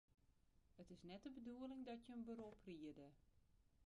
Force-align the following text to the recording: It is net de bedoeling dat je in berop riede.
It 0.83 0.87
is 0.95 1.03
net 1.03 1.23
de 1.23 1.29
bedoeling 1.31 1.85
dat 1.85 2.05
je 2.05 2.11
in 2.13 2.23
berop 2.25 2.57
riede. 2.65 3.09